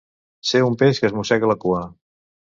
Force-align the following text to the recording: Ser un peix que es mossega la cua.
Ser 0.51 0.61
un 0.67 0.77
peix 0.79 1.03
que 1.03 1.07
es 1.11 1.15
mossega 1.19 1.51
la 1.53 1.59
cua. 1.67 1.85